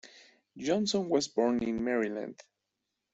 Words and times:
Johnson 0.57 1.09
was 1.09 1.27
born 1.27 1.61
in 1.61 1.83
Maryland. 1.83 2.41